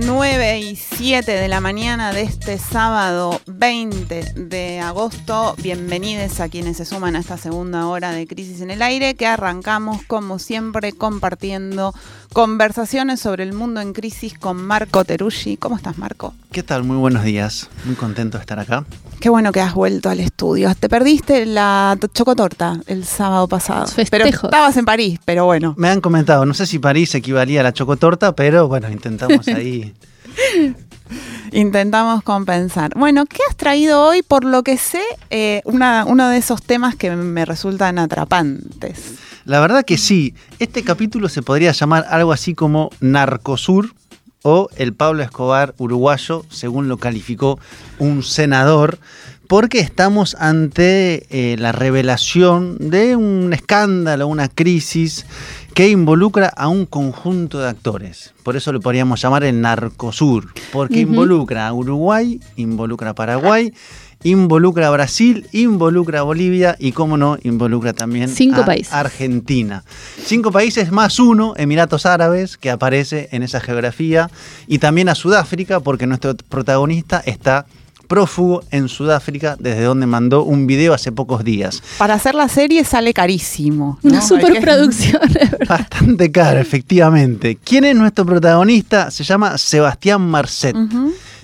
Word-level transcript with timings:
9 0.00 0.60
y 0.60 0.76
7 0.76 1.32
de 1.32 1.48
la 1.48 1.60
mañana 1.60 2.12
de 2.12 2.22
este 2.22 2.58
sábado 2.58 3.40
20 3.46 4.32
de 4.34 4.78
agosto. 4.78 5.56
Bienvenidos 5.60 6.38
a 6.38 6.48
quienes 6.48 6.76
se 6.76 6.84
suman 6.84 7.16
a 7.16 7.18
esta 7.18 7.36
segunda 7.36 7.86
hora 7.88 8.12
de 8.12 8.28
Crisis 8.28 8.60
en 8.60 8.70
el 8.70 8.82
Aire, 8.82 9.16
que 9.16 9.26
arrancamos 9.26 10.02
como 10.04 10.38
siempre 10.38 10.92
compartiendo 10.92 11.94
conversaciones 12.32 13.20
sobre 13.20 13.44
el 13.44 13.52
mundo 13.52 13.80
en 13.80 13.92
crisis 13.92 14.38
con 14.38 14.62
Marco 14.62 15.04
Teruggi. 15.04 15.56
¿Cómo 15.56 15.76
estás, 15.76 15.98
Marco? 15.98 16.34
¿Qué 16.52 16.62
tal? 16.62 16.84
Muy 16.84 16.96
buenos 16.96 17.24
días. 17.24 17.68
Muy 17.84 17.94
contento 17.94 18.38
de 18.38 18.42
estar 18.42 18.58
acá. 18.58 18.84
Qué 19.20 19.28
bueno 19.28 19.52
que 19.52 19.60
has 19.60 19.74
vuelto 19.74 20.10
al 20.10 20.20
estudio. 20.20 20.74
Te 20.74 20.88
perdiste 20.88 21.46
la 21.46 21.98
chocotorta 22.12 22.80
el 22.86 23.04
sábado 23.04 23.48
pasado. 23.48 23.86
Pero 24.10 24.26
estabas 24.26 24.76
en 24.76 24.84
París, 24.84 25.18
pero 25.24 25.44
bueno. 25.44 25.74
Me 25.76 25.88
han 25.88 26.00
comentado, 26.00 26.46
no 26.46 26.54
sé 26.54 26.66
si 26.66 26.78
París 26.78 27.14
equivalía 27.14 27.60
a 27.60 27.64
la 27.64 27.72
chocotorta, 27.72 28.34
pero 28.34 28.68
bueno, 28.68 28.90
intentamos 28.90 29.48
ahí 29.48 29.94
Intentamos 31.52 32.22
compensar. 32.22 32.92
Bueno, 32.94 33.26
¿qué 33.26 33.38
has 33.48 33.56
traído 33.56 34.02
hoy? 34.02 34.22
Por 34.22 34.44
lo 34.44 34.62
que 34.62 34.76
sé, 34.76 35.02
eh, 35.30 35.62
uno 35.64 36.28
de 36.28 36.36
esos 36.36 36.62
temas 36.62 36.96
que 36.96 37.10
me 37.10 37.44
resultan 37.44 37.98
atrapantes. 37.98 39.14
La 39.48 39.60
verdad 39.60 39.82
que 39.82 39.96
sí. 39.96 40.34
Este 40.58 40.84
capítulo 40.84 41.30
se 41.30 41.40
podría 41.40 41.72
llamar 41.72 42.04
algo 42.10 42.32
así 42.32 42.54
como 42.54 42.90
Narcosur 43.00 43.94
o 44.42 44.68
el 44.76 44.92
Pablo 44.92 45.22
Escobar 45.22 45.74
uruguayo, 45.78 46.44
según 46.50 46.86
lo 46.88 46.98
calificó 46.98 47.58
un 47.98 48.22
senador, 48.22 48.98
porque 49.46 49.80
estamos 49.80 50.36
ante 50.38 51.26
eh, 51.30 51.56
la 51.56 51.72
revelación 51.72 52.76
de 52.78 53.16
un 53.16 53.54
escándalo, 53.54 54.26
una 54.26 54.48
crisis 54.48 55.24
que 55.72 55.88
involucra 55.88 56.48
a 56.48 56.68
un 56.68 56.84
conjunto 56.84 57.58
de 57.58 57.70
actores. 57.70 58.34
Por 58.42 58.54
eso 58.54 58.70
lo 58.74 58.80
podríamos 58.80 59.22
llamar 59.22 59.44
el 59.44 59.62
Narcosur, 59.62 60.52
porque 60.72 61.00
involucra 61.00 61.66
a 61.66 61.72
Uruguay, 61.72 62.38
involucra 62.56 63.10
a 63.10 63.14
Paraguay, 63.14 63.72
involucra 64.22 64.88
a 64.88 64.90
Brasil, 64.90 65.46
involucra 65.52 66.20
a 66.20 66.22
Bolivia 66.22 66.76
y, 66.78 66.92
como 66.92 67.16
no, 67.16 67.38
involucra 67.42 67.92
también 67.92 68.30
a 68.30 69.00
Argentina. 69.00 69.84
Cinco 70.24 70.50
países 70.50 70.90
más 70.90 71.18
uno, 71.18 71.54
Emiratos 71.56 72.06
Árabes, 72.06 72.56
que 72.56 72.70
aparece 72.70 73.28
en 73.32 73.42
esa 73.42 73.60
geografía, 73.60 74.30
y 74.66 74.78
también 74.78 75.08
a 75.08 75.14
Sudáfrica, 75.14 75.80
porque 75.80 76.06
nuestro 76.06 76.34
protagonista 76.36 77.22
está 77.24 77.66
prófugo 78.08 78.64
en 78.70 78.88
Sudáfrica, 78.88 79.56
desde 79.60 79.82
donde 79.82 80.06
mandó 80.06 80.42
un 80.42 80.66
video 80.66 80.94
hace 80.94 81.12
pocos 81.12 81.44
días. 81.44 81.82
Para 81.98 82.14
hacer 82.14 82.34
la 82.34 82.48
serie 82.48 82.82
sale 82.84 83.12
carísimo. 83.12 83.98
Una 84.02 84.22
superproducción. 84.22 85.20
Bastante 85.68 86.32
caro, 86.32 86.58
efectivamente. 86.58 87.58
¿Quién 87.62 87.84
es 87.84 87.94
nuestro 87.94 88.24
protagonista? 88.24 89.10
Se 89.10 89.22
llama 89.22 89.58
Sebastián 89.58 90.22
Marcet. 90.22 90.74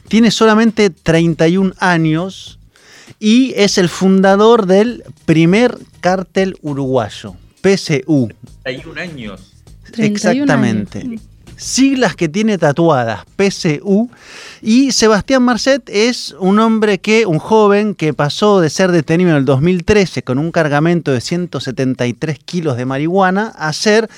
Tiene 0.09 0.31
solamente 0.31 0.91
31 0.91 1.75
años 1.79 2.59
y 3.19 3.53
es 3.57 3.79
el 3.79 3.89
fundador 3.89 4.67
del 4.67 5.05
primer 5.25 5.79
cártel 6.01 6.57
uruguayo, 6.63 7.37
PSU. 7.63 8.31
31 8.63 9.01
años. 9.01 9.53
Exactamente 9.97 11.19
siglas 11.57 12.17
que 12.17 12.29
tiene 12.29 12.59
tatuadas, 12.59 13.25
PCU. 13.37 14.11
Y 14.63 14.93
Sebastián 14.93 15.43
Marcet 15.43 15.83
es 15.89 16.35
un 16.39 16.59
hombre 16.59 16.99
que, 16.99 17.27
un 17.27 17.39
joven 17.39 17.95
que 17.95 18.15
pasó 18.15 18.61
de 18.61 18.71
ser 18.71 18.93
detenido 18.93 19.31
en 19.31 19.37
el 19.37 19.45
2013 19.45 20.23
con 20.23 20.39
un 20.39 20.51
cargamento 20.51 21.13
de 21.13 21.21
173 21.21 22.39
kilos 22.39 22.77
de 22.77 22.85
marihuana 22.85 23.53
a 23.57 23.73
ser 23.73 24.09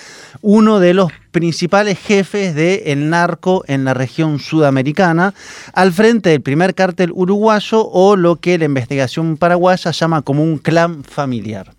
uno 0.42 0.80
de 0.80 0.94
los 0.94 1.12
principales 1.30 1.98
jefes 1.98 2.54
del 2.54 3.10
narco 3.10 3.62
en 3.66 3.84
la 3.84 3.92
región 3.92 4.38
sudamericana, 4.38 5.34
al 5.74 5.92
frente 5.92 6.30
del 6.30 6.40
primer 6.40 6.74
cártel 6.74 7.10
uruguayo 7.12 7.86
o 7.86 8.16
lo 8.16 8.36
que 8.36 8.56
la 8.56 8.64
investigación 8.64 9.36
paraguaya 9.36 9.90
llama 9.90 10.22
como 10.22 10.42
un 10.42 10.56
clan 10.58 11.04
familiar. 11.04 11.74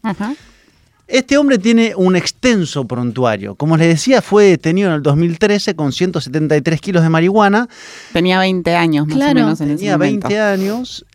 Este 1.07 1.37
hombre 1.37 1.57
tiene 1.57 1.93
un 1.95 2.17
extenso 2.17 2.85
prontuario. 2.85 3.55
Como 3.55 3.77
les 3.77 3.87
decía, 3.87 4.21
fue 4.21 4.45
detenido 4.45 4.89
en 4.89 4.95
el 4.95 5.01
2013 5.01 5.73
con 5.73 5.93
173 5.93 6.81
kilos 6.81 7.01
de 7.01 7.09
marihuana. 7.09 7.69
Tenía 8.11 8.39
20 8.39 8.75
años, 8.75 9.07
más 9.07 9.15
o 9.15 9.33
menos. 9.33 9.61
En 9.61 9.77
Tenía 9.77 9.95
20 9.95 10.39
años. 10.39 11.05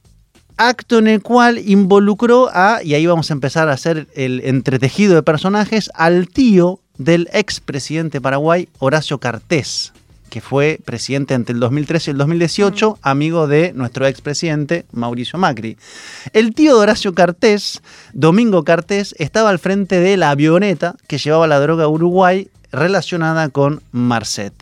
Acto 0.56 0.98
en 0.98 1.08
el 1.08 1.22
cual 1.22 1.58
involucró 1.58 2.48
a, 2.52 2.80
y 2.82 2.94
ahí 2.94 3.04
vamos 3.04 3.30
a 3.30 3.34
empezar 3.34 3.68
a 3.68 3.72
hacer 3.72 4.06
el 4.14 4.40
entretejido 4.44 5.14
de 5.14 5.22
personajes, 5.22 5.90
al 5.94 6.28
tío 6.28 6.80
del 6.96 7.28
expresidente 7.32 8.20
Paraguay, 8.20 8.68
Horacio 8.78 9.18
Cartés 9.18 9.92
que 10.32 10.40
fue 10.40 10.80
presidente 10.82 11.34
entre 11.34 11.52
el 11.52 11.60
2013 11.60 12.10
y 12.10 12.12
el 12.12 12.16
2018, 12.16 12.98
amigo 13.02 13.46
de 13.46 13.74
nuestro 13.74 14.06
expresidente 14.06 14.86
Mauricio 14.90 15.38
Macri. 15.38 15.76
El 16.32 16.54
tío 16.54 16.74
de 16.74 16.80
Horacio 16.80 17.12
Cartés, 17.12 17.82
Domingo 18.14 18.64
Cartés, 18.64 19.14
estaba 19.18 19.50
al 19.50 19.58
frente 19.58 20.00
de 20.00 20.16
la 20.16 20.30
avioneta 20.30 20.96
que 21.06 21.18
llevaba 21.18 21.46
la 21.46 21.60
droga 21.60 21.84
a 21.84 21.88
Uruguay 21.88 22.48
relacionada 22.70 23.50
con 23.50 23.82
Marcet. 23.92 24.54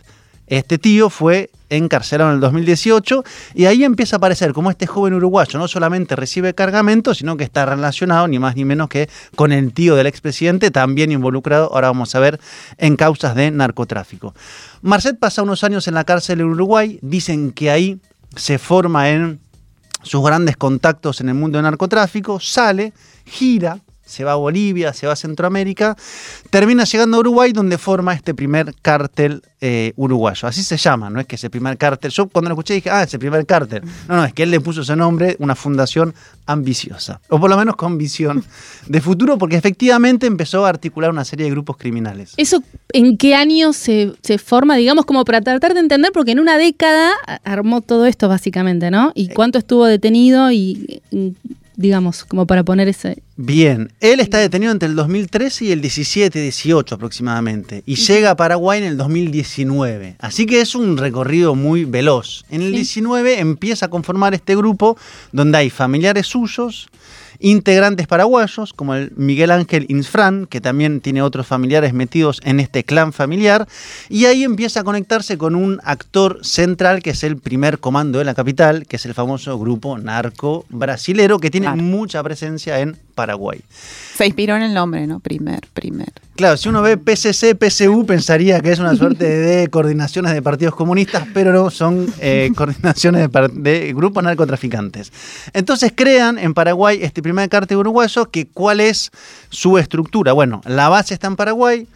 Este 0.51 0.77
tío 0.77 1.09
fue 1.09 1.49
encarcelado 1.69 2.31
en 2.31 2.35
el 2.35 2.41
2018 2.41 3.23
y 3.55 3.67
ahí 3.67 3.85
empieza 3.85 4.17
a 4.17 4.17
aparecer 4.17 4.51
como 4.51 4.69
este 4.69 4.85
joven 4.85 5.13
uruguayo 5.13 5.57
no 5.57 5.69
solamente 5.69 6.17
recibe 6.17 6.53
cargamento, 6.53 7.15
sino 7.15 7.37
que 7.37 7.45
está 7.45 7.65
relacionado 7.65 8.27
ni 8.27 8.37
más 8.37 8.57
ni 8.57 8.65
menos 8.65 8.89
que 8.89 9.09
con 9.37 9.53
el 9.53 9.71
tío 9.71 9.95
del 9.95 10.07
expresidente, 10.07 10.69
también 10.69 11.13
involucrado, 11.13 11.73
ahora 11.73 11.87
vamos 11.87 12.13
a 12.15 12.19
ver, 12.19 12.37
en 12.77 12.97
causas 12.97 13.33
de 13.33 13.49
narcotráfico. 13.49 14.35
Marcet 14.81 15.17
pasa 15.17 15.41
unos 15.41 15.63
años 15.63 15.87
en 15.87 15.93
la 15.93 16.03
cárcel 16.03 16.41
en 16.41 16.47
Uruguay, 16.47 16.99
dicen 17.01 17.53
que 17.53 17.71
ahí 17.71 18.01
se 18.35 18.57
forma 18.57 19.09
en 19.09 19.39
sus 20.03 20.21
grandes 20.21 20.57
contactos 20.57 21.21
en 21.21 21.29
el 21.29 21.35
mundo 21.35 21.59
del 21.59 21.63
narcotráfico, 21.63 22.41
sale, 22.41 22.91
gira, 23.23 23.79
se 24.11 24.23
va 24.23 24.33
a 24.33 24.35
Bolivia, 24.35 24.93
se 24.93 25.07
va 25.07 25.13
a 25.13 25.15
Centroamérica, 25.15 25.97
termina 26.49 26.83
llegando 26.83 27.17
a 27.17 27.19
Uruguay 27.21 27.51
donde 27.51 27.77
forma 27.77 28.13
este 28.13 28.33
primer 28.33 28.75
cártel 28.81 29.41
eh, 29.63 29.93
uruguayo. 29.95 30.47
Así 30.47 30.63
se 30.63 30.77
llama, 30.77 31.09
no 31.09 31.19
es 31.19 31.27
que 31.27 31.35
ese 31.35 31.49
primer 31.49 31.77
cártel. 31.77 32.11
Yo 32.11 32.27
cuando 32.27 32.49
lo 32.49 32.55
escuché 32.55 32.73
dije, 32.73 32.89
ah, 32.89 33.03
ese 33.03 33.19
primer 33.19 33.45
cártel. 33.45 33.83
No, 34.07 34.17
no, 34.17 34.25
es 34.25 34.33
que 34.33 34.43
él 34.43 34.51
le 34.51 34.59
puso 34.59 34.81
ese 34.81 34.95
nombre, 34.95 35.35
una 35.39 35.55
fundación 35.55 36.13
ambiciosa, 36.47 37.21
o 37.29 37.39
por 37.39 37.49
lo 37.49 37.57
menos 37.57 37.75
con 37.75 37.97
visión 37.97 38.43
de 38.87 39.01
futuro, 39.01 39.37
porque 39.37 39.55
efectivamente 39.55 40.27
empezó 40.27 40.65
a 40.65 40.69
articular 40.69 41.11
una 41.11 41.23
serie 41.23 41.45
de 41.45 41.51
grupos 41.51 41.77
criminales. 41.77 42.33
¿Eso 42.37 42.63
en 42.91 43.17
qué 43.17 43.35
año 43.35 43.71
se, 43.71 44.13
se 44.21 44.37
forma, 44.37 44.75
digamos, 44.75 45.05
como 45.05 45.23
para 45.23 45.41
tratar 45.41 45.73
de 45.73 45.79
entender? 45.79 46.11
Porque 46.11 46.31
en 46.31 46.39
una 46.39 46.57
década 46.57 47.11
armó 47.43 47.81
todo 47.81 48.05
esto 48.05 48.27
básicamente, 48.27 48.91
¿no? 48.91 49.11
¿Y 49.15 49.29
cuánto 49.29 49.59
estuvo 49.59 49.85
detenido 49.85 50.51
y 50.51 51.01
digamos, 51.75 52.25
como 52.25 52.45
para 52.47 52.63
poner 52.63 52.87
ese... 52.87 53.21
Bien, 53.37 53.91
él 53.99 54.19
está 54.19 54.37
detenido 54.37 54.71
entre 54.71 54.87
el 54.87 54.95
2013 54.95 55.65
y 55.65 55.71
el 55.71 55.81
17-18 55.81 56.91
aproximadamente, 56.91 57.83
y 57.85 57.95
llega 57.95 58.31
a 58.31 58.35
Paraguay 58.35 58.79
en 58.79 58.85
el 58.85 58.97
2019, 58.97 60.15
así 60.19 60.45
que 60.45 60.61
es 60.61 60.75
un 60.75 60.97
recorrido 60.97 61.55
muy 61.55 61.85
veloz. 61.85 62.43
En 62.49 62.61
el 62.61 62.71
19 62.71 63.39
empieza 63.39 63.87
a 63.87 63.89
conformar 63.89 64.33
este 64.33 64.55
grupo 64.55 64.97
donde 65.31 65.57
hay 65.57 65.69
familiares 65.69 66.27
suyos, 66.27 66.89
integrantes 67.41 68.07
paraguayos, 68.07 68.73
como 68.73 68.95
el 68.95 69.11
Miguel 69.15 69.51
Ángel 69.51 69.85
Insfran, 69.89 70.45
que 70.45 70.61
también 70.61 71.01
tiene 71.01 71.21
otros 71.21 71.47
familiares 71.47 71.93
metidos 71.93 72.39
en 72.43 72.59
este 72.59 72.83
clan 72.83 73.11
familiar, 73.11 73.67
y 74.09 74.25
ahí 74.25 74.43
empieza 74.43 74.81
a 74.81 74.83
conectarse 74.83 75.37
con 75.37 75.55
un 75.55 75.79
actor 75.83 76.39
central 76.43 77.01
que 77.01 77.09
es 77.09 77.23
el 77.23 77.37
primer 77.37 77.79
comando 77.79 78.19
de 78.19 78.25
la 78.25 78.35
capital, 78.35 78.85
que 78.87 78.95
es 78.95 79.05
el 79.05 79.13
famoso 79.13 79.57
grupo 79.59 79.97
narco 79.97 80.65
brasilero, 80.69 81.39
que 81.39 81.49
tiene 81.49 81.69
mucha 81.71 82.23
presencia 82.23 82.79
en 82.79 82.97
Paraguay. 83.15 83.61
Se 84.15 84.25
inspiró 84.25 84.55
en 84.55 84.63
el 84.63 84.73
nombre, 84.73 85.07
¿no? 85.07 85.19
Primer, 85.19 85.61
primer. 85.73 86.13
Claro, 86.41 86.57
si 86.57 86.69
uno 86.69 86.81
ve 86.81 86.97
PCC, 86.97 87.53
PCU, 87.53 88.03
pensaría 88.03 88.61
que 88.61 88.71
es 88.71 88.79
una 88.79 88.95
suerte 88.95 89.25
de 89.29 89.69
coordinaciones 89.69 90.33
de 90.33 90.41
partidos 90.41 90.73
comunistas, 90.73 91.27
pero 91.35 91.53
no, 91.53 91.69
son 91.69 92.11
eh, 92.19 92.51
coordinaciones 92.57 93.29
de, 93.31 93.49
de, 93.53 93.93
grupos 93.93 94.23
narcotraficantes. 94.23 95.13
Entonces 95.53 95.93
crean 95.95 96.39
en 96.39 96.55
Paraguay 96.55 96.97
este 97.03 97.21
primer 97.21 97.47
cártel 97.47 97.77
uruguayo, 97.77 98.25
que 98.31 98.47
¿cuál 98.47 98.79
es 98.79 99.11
su 99.51 99.77
estructura? 99.77 100.33
Bueno, 100.33 100.63
la 100.65 100.89
base 100.89 101.13
está 101.13 101.27
en 101.27 101.35
Paraguay, 101.35 101.87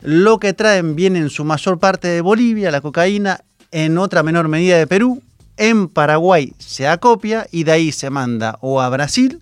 lo 0.00 0.38
que 0.38 0.52
traen 0.52 0.94
viene 0.94 1.18
en 1.18 1.28
su 1.28 1.44
mayor 1.44 1.80
parte 1.80 2.06
de 2.06 2.20
Bolivia, 2.20 2.70
la 2.70 2.80
cocaína, 2.80 3.40
en 3.72 3.98
otra 3.98 4.22
menor 4.22 4.46
medida 4.46 4.78
de 4.78 4.86
Perú, 4.86 5.20
en 5.56 5.88
Paraguay 5.88 6.52
se 6.58 6.86
acopia 6.86 7.48
y 7.50 7.64
de 7.64 7.72
ahí 7.72 7.90
se 7.90 8.10
manda 8.10 8.58
o 8.60 8.80
a 8.80 8.88
Brasil 8.90 9.40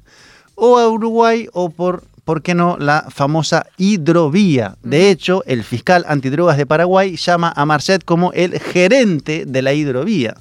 o 0.54 0.78
a 0.78 0.88
Uruguay 0.88 1.46
o 1.52 1.68
por, 1.68 2.04
¿por 2.26 2.42
qué 2.42 2.54
no?, 2.54 2.76
la 2.78 3.06
famosa 3.08 3.66
hidrovía. 3.78 4.76
De 4.82 5.10
hecho, 5.10 5.44
el 5.46 5.62
fiscal 5.62 6.04
antidrogas 6.08 6.58
de 6.58 6.66
Paraguay 6.66 7.16
llama 7.16 7.52
a 7.54 7.64
Marcet 7.64 8.04
como 8.04 8.32
el 8.32 8.58
gerente 8.58 9.44
de 9.46 9.62
la 9.62 9.72
hidrovía. 9.72 10.34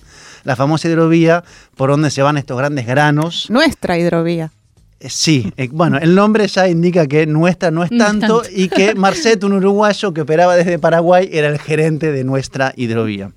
La 0.44 0.56
famosa 0.56 0.90
hidrovía 0.90 1.44
por 1.78 1.92
donde 1.92 2.10
se 2.10 2.24
van 2.24 2.38
estos 2.38 2.58
grandes 2.58 2.88
granos. 2.88 3.46
Nuestra 3.52 4.00
hidrovía. 4.00 4.52
Eh, 5.00 5.10
sí, 5.12 5.54
eh, 5.58 5.70
bueno, 5.72 6.00
el 6.00 6.16
nombre 6.16 6.48
ya 6.48 6.68
indica 6.68 7.06
que 7.06 7.28
nuestra 7.28 7.70
no 7.70 7.84
es 7.84 7.92
tanto 7.96 8.42
y 8.52 8.68
que 8.68 8.96
Marcet, 8.96 9.44
un 9.44 9.54
uruguayo 9.54 10.12
que 10.12 10.22
operaba 10.22 10.56
desde 10.56 10.80
Paraguay, 10.80 11.30
era 11.32 11.50
el 11.50 11.60
gerente 11.60 12.12
de 12.12 12.24
nuestra 12.24 12.74
hidrovía. 12.76 13.32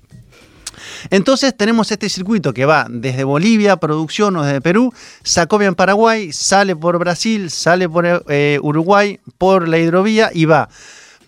Entonces 1.09 1.55
tenemos 1.55 1.91
este 1.91 2.09
circuito 2.09 2.53
que 2.53 2.65
va 2.65 2.87
desde 2.89 3.23
Bolivia, 3.23 3.77
producción 3.77 4.35
o 4.37 4.43
desde 4.43 4.61
Perú, 4.61 4.93
Sacobia 5.23 5.67
en 5.67 5.75
Paraguay, 5.75 6.31
sale 6.31 6.75
por 6.75 6.97
Brasil, 6.99 7.49
sale 7.49 7.87
por 7.87 8.23
eh, 8.27 8.59
Uruguay, 8.61 9.19
por 9.37 9.67
la 9.67 9.77
hidrovía 9.77 10.31
y 10.33 10.45
va 10.45 10.69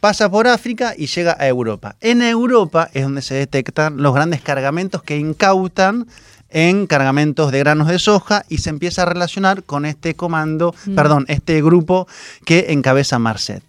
pasa 0.02 0.30
por 0.30 0.48
África 0.48 0.96
y 0.98 1.06
llega 1.06 1.38
a 1.40 1.48
Europa. 1.48 1.96
En 2.02 2.22
Europa 2.24 2.90
es 2.92 3.04
donde 3.04 3.22
se 3.22 3.36
detectan 3.36 3.98
los 4.02 4.14
grandes 4.14 4.42
cargamentos 4.42 5.04
que 5.04 5.16
incautan 5.16 6.08
en 6.50 6.88
cargamentos 6.88 7.52
de 7.52 7.60
granos 7.60 7.88
de 7.88 8.00
soja 8.00 8.44
y 8.50 8.58
se 8.58 8.70
empieza 8.72 9.04
a 9.04 9.06
relacionar 9.06 9.64
con 9.64 9.86
este 9.86 10.16
comando, 10.16 10.76
mm. 10.86 10.96
perdón, 10.96 11.26
este 11.30 11.62
grupo 11.62 12.08
que 12.46 12.68
encabeza 12.70 13.20
Marcet. 13.20 13.64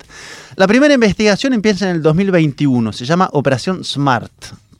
La 0.56 0.66
primera 0.66 0.94
investigación 0.94 1.52
empieza 1.52 1.88
en 1.88 1.96
el 1.96 2.02
2021, 2.02 2.92
se 2.92 3.04
llama 3.04 3.28
Operación 3.32 3.84
SMART 3.84 4.32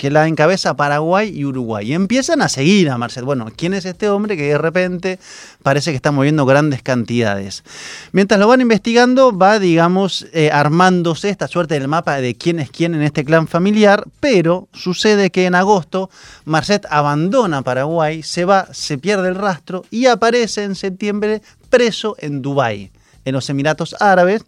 que 0.02 0.10
la 0.10 0.26
encabeza 0.26 0.75
Paraguay 0.75 1.32
y 1.32 1.44
Uruguay. 1.44 1.88
Y 1.88 1.94
empiezan 1.94 2.43
a 2.43 2.49
seguir 2.49 2.90
a 2.90 2.99
Marcet. 2.99 3.22
Bueno, 3.22 3.46
¿quién 3.54 3.72
es 3.72 3.84
este 3.84 4.08
hombre 4.08 4.37
que 4.37 4.49
de 4.49 4.58
repente 4.58 5.20
parece 5.62 5.93
que 5.93 5.96
está 5.96 6.10
moviendo 6.10 6.44
grandes 6.44 6.82
cantidades? 6.82 7.62
Mientras 8.10 8.40
lo 8.40 8.49
van 8.49 8.60
investigando, 8.60 9.31
va, 9.31 9.60
digamos, 9.60 10.26
eh, 10.32 10.50
armándose 10.52 11.28
esta 11.28 11.46
suerte 11.46 11.75
del 11.75 11.87
mapa 11.87 12.16
de 12.16 12.34
quién 12.34 12.58
es 12.58 12.69
quién 12.69 12.96
en 12.96 13.02
este 13.02 13.25
clan 13.25 13.46
familiar, 13.46 14.02
pero 14.19 14.66
sucede 14.72 15.31
que 15.31 15.46
en 15.46 15.54
agosto 15.54 16.10
Marcet 16.46 16.84
abandona 16.90 17.62
Paraguay, 17.62 18.25
se 18.25 18.44
va, 18.44 18.66
se 18.72 18.99
pierde 18.99 19.28
el 19.28 19.37
rastro 19.37 19.84
y 19.88 20.06
aparece 20.06 20.64
en 20.64 20.75
septiembre 20.75 21.43
preso 21.70 22.16
en 22.19 22.43
Dubái, 22.43 22.90
en 23.25 23.34
los 23.34 23.49
Emiratos 23.49 23.94
Árabes, 24.00 24.44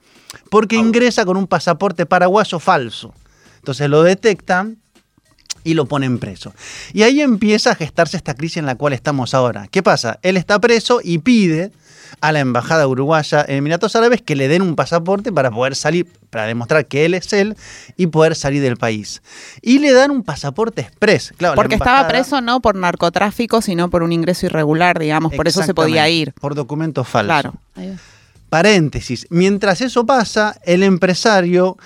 porque 0.50 0.74
ingresa 0.74 1.24
con 1.24 1.36
un 1.36 1.46
pasaporte 1.46 2.06
paraguayo 2.06 2.58
falso. 2.58 3.14
Entonces 3.60 3.88
lo 3.88 4.02
detectan 4.02 4.78
y 5.64 5.74
lo 5.74 5.86
ponen 5.86 6.18
preso. 6.18 6.54
Y 6.92 7.02
ahí 7.02 7.20
empieza 7.20 7.72
a 7.72 7.74
gestarse 7.74 8.16
esta 8.16 8.34
crisis 8.34 8.58
en 8.58 8.66
la 8.66 8.76
cual 8.76 8.92
estamos 8.92 9.34
ahora. 9.34 9.66
¿Qué 9.70 9.82
pasa? 9.82 10.18
Él 10.22 10.36
está 10.36 10.60
preso 10.60 11.00
y 11.02 11.18
pide 11.18 11.72
a 12.20 12.32
la 12.32 12.40
embajada 12.40 12.86
uruguaya 12.86 13.44
en 13.46 13.56
Emiratos 13.56 13.96
Árabes 13.96 14.22
que 14.22 14.36
le 14.36 14.48
den 14.48 14.62
un 14.62 14.76
pasaporte 14.76 15.32
para 15.32 15.50
poder 15.50 15.74
salir, 15.74 16.06
para 16.30 16.46
demostrar 16.46 16.86
que 16.86 17.04
él 17.04 17.14
es 17.14 17.32
él 17.32 17.56
y 17.96 18.06
poder 18.06 18.34
salir 18.34 18.62
del 18.62 18.76
país. 18.76 19.22
Y 19.60 19.78
le 19.78 19.92
dan 19.92 20.10
un 20.10 20.22
pasaporte 20.22 20.82
express. 20.82 21.32
Claro, 21.36 21.54
Porque 21.54 21.74
estaba 21.74 22.06
preso 22.06 22.40
no 22.40 22.60
por 22.60 22.76
narcotráfico, 22.76 23.60
sino 23.62 23.90
por 23.90 24.02
un 24.02 24.12
ingreso 24.12 24.46
irregular, 24.46 24.98
digamos, 24.98 25.34
por 25.34 25.48
eso 25.48 25.62
se 25.62 25.74
podía 25.74 26.08
ir. 26.08 26.32
Por 26.34 26.54
documentos 26.54 27.08
falsos. 27.08 27.26
Claro. 27.26 27.54
Paréntesis. 28.48 29.26
Mientras 29.30 29.80
eso 29.80 30.06
pasa, 30.06 30.56
el 30.64 30.82
empresario 30.82 31.76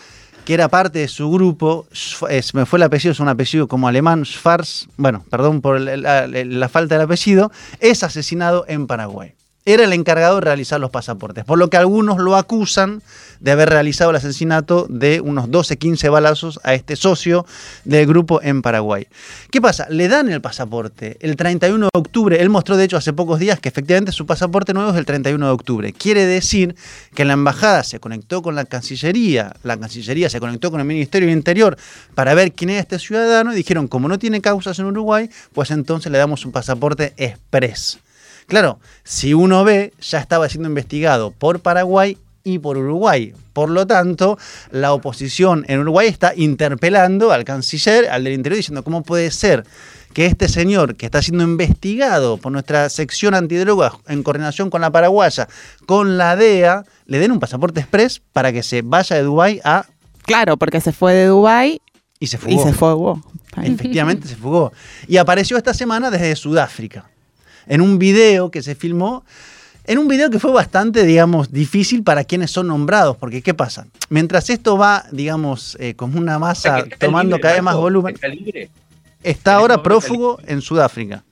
que 0.49 0.55
era 0.55 0.71
parte 0.71 1.01
de 1.01 1.09
su 1.09 1.31
grupo, 1.31 1.87
me 2.55 2.65
fue 2.65 2.79
el 2.79 2.83
apellido, 2.83 3.13
es 3.13 3.21
un 3.21 3.29
apellido 3.29 3.69
como 3.69 3.87
alemán, 3.87 4.25
Schwarz, 4.25 4.89
bueno, 4.97 5.23
perdón 5.29 5.61
por 5.61 5.79
la, 5.79 6.69
falta 6.71 6.95
del 6.95 7.05
apellido, 7.05 7.53
es 7.81 8.03
asesinado 8.03 8.65
en 8.67 8.87
Paraguay 8.87 9.35
era 9.69 9.85
el 9.85 9.93
encargado 9.93 10.37
de 10.37 10.41
realizar 10.41 10.81
los 10.81 10.91
pasaportes, 10.91 11.45
por 11.45 11.59
lo 11.59 11.69
que 11.69 11.77
algunos 11.77 12.17
lo 12.17 12.37
acusan 12.37 13.03
de 13.41 13.51
haber 13.51 13.69
realizado 13.69 14.11
el 14.11 14.17
asesinato 14.17 14.87
de 14.89 15.21
unos 15.21 15.51
12, 15.51 15.77
15 15.77 16.09
balazos 16.09 16.59
a 16.65 16.73
este 16.73 16.97
socio 16.97 17.45
del 17.85 18.07
grupo 18.07 18.41
en 18.43 18.63
Paraguay. 18.63 19.09
¿Qué 19.51 19.61
pasa? 19.61 19.87
Le 19.91 20.09
dan 20.09 20.31
el 20.31 20.41
pasaporte 20.41 21.19
el 21.21 21.37
31 21.37 21.91
de 21.93 21.99
octubre, 21.99 22.41
él 22.41 22.49
mostró 22.49 22.79
de 22.79 22.85
hecho 22.85 22.97
hace 22.97 23.13
pocos 23.13 23.39
días 23.41 23.61
que 23.61 23.69
efectivamente 23.69 24.11
su 24.11 24.25
pasaporte 24.25 24.73
nuevo 24.73 24.91
es 24.91 24.97
el 24.97 25.05
31 25.05 25.45
de 25.45 25.53
octubre. 25.53 25.93
Quiere 25.93 26.25
decir 26.25 26.75
que 27.15 27.27
la 27.27 27.35
embajada 27.35 27.85
se 27.85 28.01
conectó 28.01 28.41
con 28.41 28.55
la 28.55 28.65
Cancillería, 28.65 29.55
la 29.65 29.77
Cancillería 29.77 30.31
se 30.31 30.41
conectó 30.41 30.71
con 30.71 30.81
el 30.81 30.87
Ministerio 30.87 31.29
del 31.29 31.37
Interior 31.37 31.77
para 32.15 32.33
ver 32.33 32.53
quién 32.53 32.71
es 32.71 32.81
este 32.81 32.99
ciudadano 32.99 33.53
y 33.53 33.57
dijeron, 33.57 33.87
como 33.87 34.09
no 34.09 34.19
tiene 34.19 34.41
causas 34.41 34.79
en 34.79 34.87
Uruguay, 34.87 35.29
pues 35.53 35.71
entonces 35.73 36.11
le 36.11 36.17
damos 36.17 36.47
un 36.47 36.53
pasaporte 36.53 37.13
express. 37.19 37.99
Claro, 38.49 38.81
si 39.05 39.35
uno 39.35 39.63
ve, 39.63 39.93
ya 40.01 40.19
estaba 40.21 40.49
siendo 40.49 40.71
investigado 40.71 41.33
por 41.33 41.61
Paraguay 41.61 42.17
y 42.45 42.59
por 42.59 42.79
Uruguay. 42.79 43.35
Por 43.53 43.69
lo 43.69 43.87
tanto, 43.87 44.39
la 44.71 44.95
oposición 44.95 45.67
en 45.69 45.81
Uruguay 45.81 46.09
está 46.09 46.33
interpelando 46.35 47.31
al 47.31 47.45
canciller, 47.45 48.09
al 48.09 48.25
del 48.25 48.33
interior, 48.33 48.57
diciendo 48.57 48.83
cómo 48.83 49.03
puede 49.03 49.31
ser 49.33 49.67
que 50.15 50.25
este 50.25 50.49
señor 50.49 50.97
que 50.97 51.05
está 51.05 51.21
siendo 51.21 51.45
investigado 51.45 52.39
por 52.39 52.51
nuestra 52.51 52.89
sección 52.89 53.35
antidrogas 53.35 53.93
en 54.07 54.23
coordinación 54.23 54.71
con 54.71 54.81
la 54.81 54.91
paraguaya, 54.91 55.47
con 55.85 56.17
la 56.17 56.35
DEA, 56.35 56.85
le 57.05 57.19
den 57.19 57.33
un 57.33 57.41
pasaporte 57.41 57.81
express 57.81 58.23
para 58.33 58.51
que 58.51 58.63
se 58.63 58.81
vaya 58.81 59.17
de 59.17 59.25
Dubái 59.25 59.61
a... 59.63 59.85
Claro, 60.23 60.57
porque 60.57 60.81
se 60.81 60.93
fue 60.93 61.13
de 61.13 61.27
Dubái 61.27 61.83
y 62.19 62.29
se 62.29 62.39
fugó. 62.39 62.55
Y 62.55 62.65
se 62.65 62.73
fugó. 62.73 63.23
Efectivamente 63.63 64.27
se 64.27 64.37
fugó. 64.37 64.73
Y 65.07 65.19
apareció 65.19 65.59
esta 65.59 65.75
semana 65.75 66.11
desde 66.11 66.35
Sudáfrica 66.35 67.11
en 67.69 67.81
un 67.81 67.99
video 67.99 68.51
que 68.51 68.63
se 68.63 68.75
filmó, 68.75 69.25
en 69.85 69.99
un 69.99 70.09
video 70.09 70.29
que 70.31 70.39
fue 70.39 70.53
bastante, 70.53 71.05
digamos, 71.05 71.53
difícil 71.53 72.03
para 72.03 72.25
quienes 72.25 72.51
son 72.51 72.67
nombrados, 72.67 73.17
porque 73.17 73.41
¿qué 73.41 73.55
pasa? 73.55 73.87
Mientras 74.11 74.51
esto 74.51 74.77
va, 74.77 75.07
digamos, 75.13 75.77
eh, 75.81 75.95
como 75.95 76.19
una 76.19 76.39
masa 76.39 76.85
tomando 76.99 77.39
cada 77.41 77.55
vez 77.55 77.63
más 77.63 77.77
volumen, 77.77 78.15
está, 79.23 79.55
ahora 79.55 79.83
prófugo 79.83 80.41
en 80.47 80.61
Sudáfrica. 80.61 81.25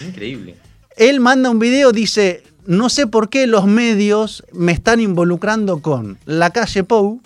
Increíble. 0.00 0.54
Él 0.96 1.20
manda 1.20 1.50
un 1.50 1.58
video, 1.58 1.90
dice, 1.92 2.42
no 2.66 2.88
sé 2.88 3.06
por 3.06 3.28
qué 3.28 3.46
los 3.46 3.66
medios 3.66 4.44
me 4.52 4.72
están 4.72 5.00
involucrando 5.00 5.80
con 5.80 6.18
la 6.26 6.50
calle 6.50 6.84
Pou, 6.84 7.20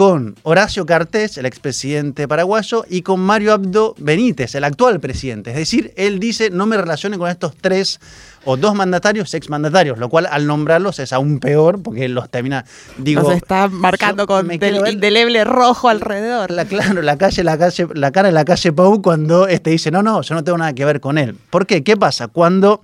con 0.00 0.34
Horacio 0.44 0.86
Cartés, 0.86 1.36
el 1.36 1.44
expresidente 1.44 2.26
paraguayo, 2.26 2.86
y 2.88 3.02
con 3.02 3.20
Mario 3.20 3.52
Abdo 3.52 3.94
Benítez, 3.98 4.54
el 4.54 4.64
actual 4.64 4.98
presidente. 4.98 5.50
Es 5.50 5.56
decir, 5.56 5.92
él 5.94 6.18
dice, 6.18 6.48
no 6.48 6.64
me 6.64 6.78
relacione 6.78 7.18
con 7.18 7.28
estos 7.28 7.54
tres 7.54 8.00
o 8.46 8.56
dos 8.56 8.74
mandatarios 8.74 9.34
exmandatarios, 9.34 9.98
lo 9.98 10.08
cual 10.08 10.24
al 10.24 10.46
nombrarlos 10.46 10.98
es 11.00 11.12
aún 11.12 11.38
peor 11.38 11.82
porque 11.82 12.08
los 12.08 12.30
termina, 12.30 12.64
digo... 12.96 13.20
Los 13.20 13.32
está 13.32 13.68
marcando 13.68 14.26
con 14.26 14.48
del 14.48 14.88
indeleble 14.88 15.44
rojo 15.44 15.90
alrededor. 15.90 16.50
La, 16.50 16.64
claro, 16.64 17.02
la, 17.02 17.18
calle, 17.18 17.44
la, 17.44 17.58
calle, 17.58 17.86
la 17.92 18.10
cara 18.10 18.28
de 18.28 18.32
la 18.32 18.46
calle 18.46 18.72
Pau 18.72 19.02
cuando 19.02 19.48
este 19.48 19.68
dice, 19.68 19.90
no, 19.90 20.02
no, 20.02 20.22
yo 20.22 20.34
no 20.34 20.42
tengo 20.42 20.56
nada 20.56 20.72
que 20.72 20.86
ver 20.86 21.00
con 21.00 21.18
él. 21.18 21.36
¿Por 21.50 21.66
qué? 21.66 21.84
¿Qué 21.84 21.98
pasa? 21.98 22.28
Cuando 22.28 22.80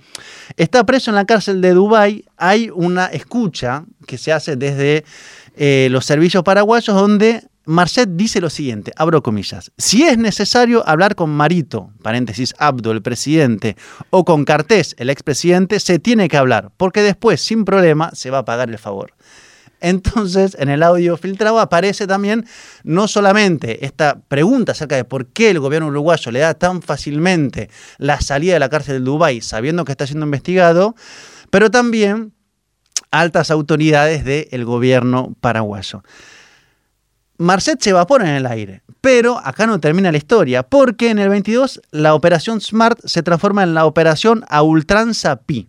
está 0.59 0.85
preso 0.85 1.11
en 1.11 1.15
la 1.15 1.25
cárcel 1.25 1.63
de 1.63 1.73
Dubái 1.73 2.27
hay 2.37 2.69
una 2.75 3.07
escucha 3.07 3.85
que 4.07 4.19
se 4.19 4.33
hace 4.33 4.57
desde 4.57 5.05
eh, 5.57 5.89
los 5.91 6.07
servicios 6.07 6.43
paraguayos 6.43 6.97
donde 6.97 7.43
Marcet 7.67 8.11
dice 8.13 8.41
lo 8.41 8.49
siguiente, 8.49 8.93
abro 8.95 9.25
comillas, 9.25 9.73
si 9.77 10.05
es 10.05 10.19
necesario 10.19 10.89
hablar 10.89 11.17
con 11.17 11.31
Marito, 11.31 11.91
paréntesis, 12.01 12.55
Abdo, 12.59 12.93
el 12.93 13.03
presidente, 13.03 13.77
o 14.11 14.25
con 14.25 14.45
Cartés, 14.45 14.95
el 14.99 15.11
expresidente, 15.11 15.81
se 15.81 15.99
tiene 15.99 16.29
que 16.29 16.37
hablar, 16.37 16.71
porque 16.77 17.03
después, 17.03 17.41
sin 17.41 17.65
problema, 17.65 18.13
se 18.15 18.31
va 18.31 18.39
a 18.39 18.45
pagar 18.45 18.71
el 18.71 18.79
favor. 18.79 19.15
Entonces, 19.81 20.57
en 20.59 20.69
el 20.69 20.83
audio 20.83 21.17
filtrado 21.17 21.59
aparece 21.59 22.07
también 22.07 22.47
no 22.85 23.09
solamente 23.09 23.85
esta 23.85 24.21
pregunta 24.29 24.73
acerca 24.73 24.97
de 24.97 25.05
por 25.05 25.27
qué 25.27 25.51
el 25.51 25.61
gobierno 25.61 25.89
uruguayo 25.89 26.31
le 26.33 26.39
da 26.39 26.55
tan 26.55 26.83
fácilmente 26.83 27.69
la 27.99 28.21
salida 28.21 28.55
de 28.55 28.61
la 28.61 28.69
cárcel 28.69 28.99
de 28.99 29.05
Dubái 29.05 29.41
sabiendo 29.41 29.85
que 29.85 29.93
está 29.93 30.07
siendo 30.07 30.25
investigado, 30.25 30.95
pero 31.51 31.71
también 31.71 32.33
altas 33.21 33.51
autoridades 33.51 34.25
del 34.25 34.65
gobierno 34.65 35.35
paraguayo. 35.41 36.03
Marcet 37.39 37.81
se 37.83 37.91
evapora 37.91 38.29
en 38.29 38.37
el 38.37 38.47
aire, 38.47 38.83
pero 39.01 39.39
acá 39.39 39.67
no 39.67 39.79
termina 39.79 40.11
la 40.11 40.19
historia, 40.19 40.63
porque 40.63 41.11
en 41.11 41.19
el 41.19 41.29
22 41.29 41.83
la 41.91 42.15
operación 42.15 42.61
SMART 42.61 42.99
se 43.05 43.23
transforma 43.23 43.63
en 43.63 43.75
la 43.75 43.85
operación 43.85 44.45
a 44.49 44.63
ultranza 44.63 45.37
Pi. 45.37 45.69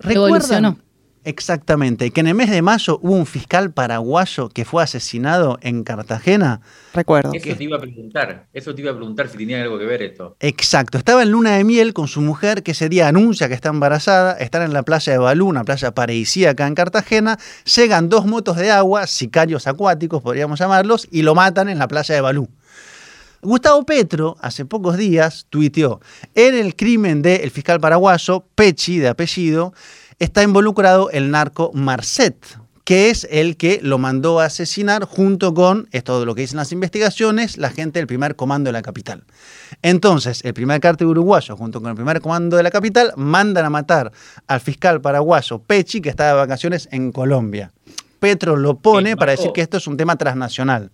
Evolucionó. 0.00 0.78
Exactamente, 1.24 2.10
que 2.10 2.20
en 2.20 2.28
el 2.28 2.34
mes 2.34 2.50
de 2.50 2.62
mayo 2.62 2.98
hubo 3.02 3.14
un 3.14 3.26
fiscal 3.26 3.72
paraguayo 3.72 4.48
que 4.48 4.64
fue 4.64 4.82
asesinado 4.82 5.58
en 5.62 5.84
Cartagena. 5.84 6.60
Recuerdo. 6.94 7.32
Eso 7.34 7.56
te 7.56 7.64
iba 7.64 7.76
a 7.76 7.80
preguntar, 7.80 8.46
eso 8.52 8.74
te 8.74 8.82
iba 8.82 8.92
a 8.92 8.94
preguntar 8.94 9.28
si 9.28 9.36
tenía 9.36 9.60
algo 9.62 9.78
que 9.78 9.84
ver 9.84 10.02
esto. 10.02 10.36
Exacto, 10.40 10.96
estaba 10.96 11.22
en 11.22 11.30
luna 11.30 11.56
de 11.56 11.64
miel 11.64 11.92
con 11.92 12.08
su 12.08 12.20
mujer 12.20 12.62
que 12.62 12.70
ese 12.70 12.88
día 12.88 13.08
anuncia 13.08 13.48
que 13.48 13.54
está 13.54 13.68
embarazada, 13.68 14.32
están 14.34 14.62
en 14.62 14.72
la 14.72 14.84
playa 14.84 15.12
de 15.12 15.18
Balú, 15.18 15.48
una 15.48 15.64
playa 15.64 15.92
paradisíaca 15.92 16.66
en 16.66 16.74
Cartagena, 16.74 17.38
llegan 17.76 18.08
dos 18.08 18.26
motos 18.26 18.56
de 18.56 18.70
agua, 18.70 19.06
sicarios 19.06 19.66
acuáticos 19.66 20.22
podríamos 20.22 20.58
llamarlos, 20.58 21.08
y 21.10 21.22
lo 21.22 21.34
matan 21.34 21.68
en 21.68 21.78
la 21.78 21.88
playa 21.88 22.14
de 22.14 22.20
Balú. 22.20 22.48
Gustavo 23.40 23.86
Petro, 23.86 24.36
hace 24.40 24.64
pocos 24.64 24.96
días, 24.96 25.46
tuiteó, 25.48 26.00
en 26.34 26.56
el 26.56 26.74
crimen 26.74 27.22
del 27.22 27.50
fiscal 27.52 27.78
paraguayo, 27.78 28.44
Pechi, 28.56 28.98
de 28.98 29.06
apellido, 29.06 29.72
está 30.18 30.42
involucrado 30.42 31.10
el 31.10 31.30
narco 31.30 31.70
Marcet, 31.74 32.36
que 32.84 33.10
es 33.10 33.28
el 33.30 33.56
que 33.56 33.80
lo 33.82 33.98
mandó 33.98 34.40
a 34.40 34.46
asesinar 34.46 35.04
junto 35.04 35.52
con, 35.52 35.88
esto 35.92 36.20
de 36.20 36.26
lo 36.26 36.34
que 36.34 36.40
dicen 36.40 36.56
las 36.56 36.72
investigaciones, 36.72 37.58
la 37.58 37.70
gente 37.70 37.98
del 37.98 38.06
primer 38.06 38.34
comando 38.34 38.68
de 38.68 38.72
la 38.72 38.82
capital. 38.82 39.24
Entonces, 39.82 40.42
el 40.44 40.54
primer 40.54 40.80
cártel 40.80 41.08
uruguayo, 41.08 41.56
junto 41.56 41.80
con 41.80 41.90
el 41.90 41.96
primer 41.96 42.20
comando 42.20 42.56
de 42.56 42.62
la 42.62 42.70
capital, 42.70 43.12
mandan 43.16 43.66
a 43.66 43.70
matar 43.70 44.10
al 44.46 44.60
fiscal 44.60 45.00
paraguayo 45.00 45.58
Pechi, 45.58 46.00
que 46.00 46.08
está 46.08 46.28
de 46.28 46.32
vacaciones 46.32 46.88
en 46.90 47.12
Colombia. 47.12 47.72
Petro 48.18 48.56
lo 48.56 48.78
pone 48.78 49.16
para 49.16 49.32
decir 49.32 49.52
que 49.52 49.60
esto 49.60 49.76
es 49.76 49.86
un 49.86 49.96
tema 49.96 50.16
transnacional. 50.16 50.90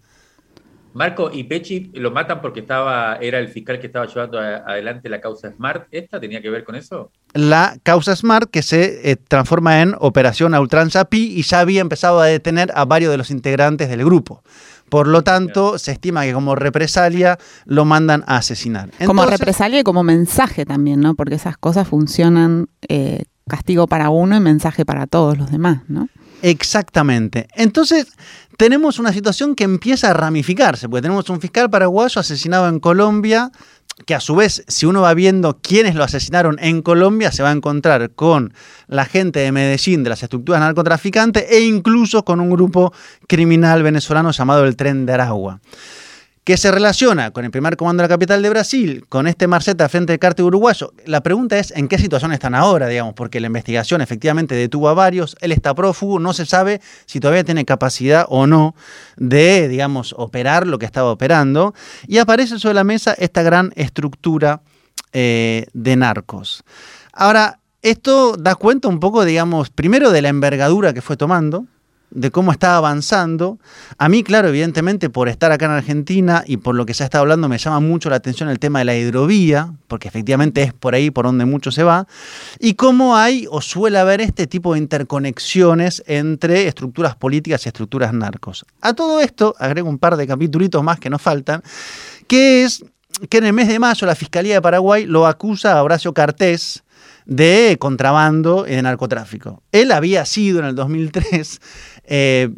Marco 0.95 1.31
y 1.33 1.45
Pechi 1.45 1.91
lo 1.95 2.11
matan 2.13 2.41
porque 2.41 2.61
estaba, 2.61 3.17
era 3.17 3.39
el 3.39 3.49
fiscal 3.49 3.79
que 3.81 3.89
estaba 3.89 4.07
llevando 4.07 4.39
a- 4.39 4.57
adelante 4.67 5.09
la 5.09 5.21
causa 5.21 5.53
Smart. 5.53 5.87
¿Esta 5.91 6.19
tenía 6.21 6.41
que 6.41 6.51
ver 6.51 6.65
con 6.65 6.75
eso? 6.77 7.11
la 7.35 7.77
causa 7.83 8.15
Smart 8.15 8.49
que 8.49 8.63
se 8.63 9.11
eh, 9.11 9.17
transforma 9.17 9.83
en 9.83 9.97
Operación 9.99 10.55
a 10.55 10.61
Ultranza 10.61 11.07
Pi 11.07 11.35
y 11.37 11.43
ya 11.43 11.59
había 11.61 11.81
empezado 11.81 12.21
a 12.21 12.27
detener 12.27 12.71
a 12.77 12.85
varios 12.85 13.11
de 13.11 13.17
los 13.19 13.31
integrantes 13.33 13.89
del 13.89 14.05
grupo. 14.05 14.45
Por 14.89 15.09
lo 15.09 15.23
tanto, 15.23 15.77
se 15.79 15.91
estima 15.91 16.23
que 16.23 16.33
como 16.33 16.55
represalia 16.55 17.39
lo 17.65 17.85
mandan 17.85 18.23
a 18.29 18.37
asesinar. 18.37 18.91
como 19.05 19.27
represalia 19.27 19.81
y 19.81 19.83
como 19.83 20.05
mensaje 20.05 20.65
también, 20.65 21.01
¿no? 21.01 21.15
Porque 21.17 21.35
esas 21.35 21.57
cosas 21.57 21.89
funcionan 21.89 22.69
eh, 22.89 23.25
castigo 23.49 23.89
para 23.89 24.11
uno 24.11 24.37
y 24.37 24.41
mensaje 24.41 24.85
para 24.85 25.09
todos 25.09 25.37
los 25.37 25.51
demás, 25.51 25.83
¿no? 25.89 26.09
Exactamente. 26.47 27.49
Entonces, 27.55 28.07
tenemos 28.59 28.99
una 28.99 29.15
situación 29.15 29.55
que 29.55 29.65
empieza 29.65 30.11
a 30.11 30.13
ramificarse, 30.13 30.91
porque 30.91 31.01
tenemos 31.01 31.31
un 31.31 31.41
fiscal 31.41 31.71
paraguayo 31.71 32.21
asesinado 32.21 32.69
en 32.69 32.81
Colombia, 32.81 33.51
que 34.05 34.15
a 34.15 34.21
su 34.21 34.37
vez, 34.37 34.63
si 34.69 34.85
uno 34.85 35.01
va 35.01 35.15
viendo 35.15 35.59
quiénes 35.63 35.95
lo 35.95 36.05
asesinaron 36.05 36.59
en 36.61 36.83
Colombia, 36.83 37.33
se 37.33 37.43
va 37.43 37.49
a 37.49 37.53
encontrar 37.53 38.11
con 38.11 38.53
la 38.89 39.07
gente 39.07 39.41
de 39.41 39.53
Medellín, 39.53 40.05
de 40.05 40.11
las 40.11 40.23
estructuras 40.23 40.61
narcotraficantes, 40.61 41.47
e 41.49 41.61
incluso 41.61 42.27
con 42.27 42.41
un 42.41 42.51
grupo 42.51 42.93
criminal 43.27 43.83
venezolano 43.83 44.31
llamado 44.31 44.67
el 44.67 44.77
Tren 44.77 45.07
de 45.07 45.15
Aragua 45.15 45.61
que 46.45 46.59
se 46.59 46.71
relaciona 46.71 47.31
con 47.31 47.47
el 47.47 47.51
primer 47.51 47.79
comando 47.79 48.03
de 48.03 48.09
la 48.09 48.15
capital 48.15 48.43
de 48.43 48.51
Brasil, 48.51 49.07
con 49.09 49.27
este 49.27 49.47
Marceta 49.47 49.89
frente 49.89 50.13
al 50.13 50.19
cártel 50.19 50.45
uruguayo. 50.45 50.93
La 51.07 51.23
pregunta 51.23 51.59
es 51.59 51.71
en 51.71 51.89
qué 51.89 51.97
situación 51.97 52.33
están 52.33 52.55
ahora, 52.55 52.87
digamos, 52.87 53.15
porque 53.15 53.41
la 53.41 53.47
investigación 53.47 54.03
efectivamente 54.03 54.55
detuvo 54.55 54.91
a 54.91 54.95
varios, 54.95 55.37
él 55.41 55.53
está 55.53 55.75
prófugo, 55.75 56.21
no 56.21 56.35
se 56.35 56.45
sabe 56.45 56.83
si 57.07 57.19
todavía 57.19 57.45
tiene 57.45 57.65
capacidad 57.65 58.27
o 58.29 58.47
no 58.47 58.75
de, 59.17 59.69
digamos, 59.69 60.15
operar 60.19 60.67
lo 60.67 60.79
que 60.79 60.85
estaba 60.85 61.11
operando, 61.11 61.75
y 62.07 62.19
aparece 62.19 62.59
sobre 62.59 62.75
la 62.75 62.85
mesa 62.85 63.15
esta 63.15 63.43
gran 63.43 63.73
estructura 63.75 64.61
eh, 65.15 65.67
de 65.73 65.97
narcos. 65.97 66.63
Ahora, 67.15 67.61
esto 67.81 68.37
da 68.37 68.55
cuenta 68.55 68.89
un 68.89 69.01
poco, 69.01 69.25
digamos, 69.25 69.71
primero 69.71 70.11
de 70.11 70.21
la 70.21 70.29
envergadura 70.29 70.93
que 70.93 71.01
fue 71.01 71.17
tomando, 71.17 71.67
de 72.14 72.30
cómo 72.30 72.50
está 72.50 72.76
avanzando. 72.76 73.59
A 73.99 74.09
mí, 74.09 74.23
claro, 74.23 74.49
evidentemente, 74.49 75.11
por 75.11 75.28
estar 75.28 75.52
acá 75.52 75.66
en 75.66 75.73
Argentina 75.73 76.42
y 76.47 76.56
por 76.56 76.75
lo 76.75 76.87
que 76.87 76.94
se 76.94 77.02
ha 77.02 77.06
estado 77.06 77.23
hablando, 77.23 77.49
me 77.49 77.59
llama 77.59 77.80
mucho 77.80 78.09
la 78.09 78.16
atención 78.16 78.49
el 78.49 78.59
tema 78.59 78.78
de 78.78 78.87
la 78.87 78.97
hidrovía, 78.97 79.75
porque 79.88 80.09
efectivamente 80.09 80.62
es 80.62 80.73
por 80.73 80.94
ahí 80.94 81.11
por 81.11 81.26
donde 81.26 81.44
mucho 81.44 81.71
se 81.71 81.83
va, 81.83 82.06
y 82.59 82.75
cómo 82.75 83.16
hay 83.16 83.47
o 83.50 83.61
suele 83.61 83.99
haber 83.99 84.23
este 84.23 84.47
tipo 84.47 84.73
de 84.73 84.78
interconexiones 84.78 86.02
entre 86.06 86.66
estructuras 86.66 87.16
políticas 87.16 87.66
y 87.66 87.68
estructuras 87.68 88.12
narcos. 88.14 88.64
A 88.80 88.94
todo 88.94 89.21
esto, 89.21 89.54
agrego 89.59 89.88
un 89.88 89.99
par 89.99 90.16
de 90.16 90.26
capítulos 90.26 90.54
más 90.83 91.00
que 91.00 91.11
nos 91.11 91.21
faltan, 91.21 91.62
que 92.26 92.64
es 92.64 92.85
que 93.28 93.38
en 93.38 93.44
el 93.44 93.52
mes 93.52 93.68
de 93.68 93.78
mayo 93.78 94.06
la 94.06 94.14
Fiscalía 94.14 94.54
de 94.54 94.62
Paraguay 94.62 95.06
lo 95.06 95.26
acusa 95.26 95.78
a 95.78 95.83
Horacio 95.83 96.12
Cartés 96.14 96.83
de 97.26 97.76
contrabando 97.78 98.66
y 98.66 98.73
de 98.73 98.83
narcotráfico. 98.83 99.62
Él 99.73 99.92
había 99.92 100.25
sido 100.26 100.59
en 100.59 100.66
el 100.66 100.75
2003 100.75 101.61
eh, 102.06 102.50